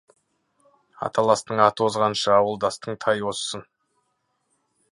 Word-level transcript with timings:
Аталастың 1.07 1.61
аты 1.67 1.85
озғанша, 1.87 2.33
ауылдастың 2.37 2.99
тайы 3.05 3.29
озсын. 3.33 3.65